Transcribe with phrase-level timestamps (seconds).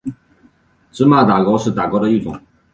[0.91, 2.35] 芝麻打糕是打糕的一种。